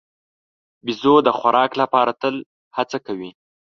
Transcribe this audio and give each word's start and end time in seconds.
بیزو 0.85 1.13
د 1.25 1.29
خوراک 1.37 1.71
لپاره 1.81 2.11
تل 2.21 2.35
هڅه 2.77 2.97
کوي. 3.05 3.31